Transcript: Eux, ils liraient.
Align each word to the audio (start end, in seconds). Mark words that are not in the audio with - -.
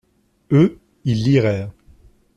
Eux, 0.51 0.79
ils 1.05 1.23
liraient. 1.25 1.69